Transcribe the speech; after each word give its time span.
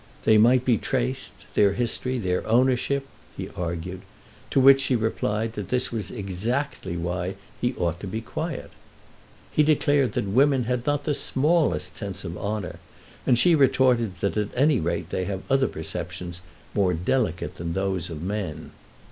"They 0.23 0.39
might 0.39 0.65
be 0.65 0.79
traced—their 0.79 1.73
history, 1.73 2.17
their 2.17 2.43
ownership," 2.47 3.05
he 3.37 3.49
argued; 3.49 4.01
to 4.49 4.59
which 4.59 4.81
she 4.81 4.95
replied 4.95 5.53
that 5.53 5.69
this 5.69 5.91
was 5.91 6.09
exactly 6.09 6.97
why 6.97 7.35
he 7.61 7.75
ought 7.75 7.99
to 7.99 8.07
be 8.07 8.19
quiet. 8.19 8.71
He 9.51 9.61
declared 9.61 10.13
that 10.13 10.25
women 10.25 10.63
had 10.63 10.87
not 10.87 11.03
the 11.03 11.13
smallest 11.13 11.97
sense 11.97 12.23
of 12.23 12.35
honour, 12.35 12.79
and 13.27 13.37
she 13.37 13.53
retorted 13.53 14.15
that 14.21 14.37
at 14.37 14.49
any 14.55 14.79
rate 14.79 15.11
they 15.11 15.25
have 15.25 15.43
other 15.51 15.67
perceptions 15.67 16.41
more 16.73 16.95
delicate 16.95 17.57
than 17.57 17.73
those 17.73 18.09
of 18.09 18.23
men. 18.23 18.71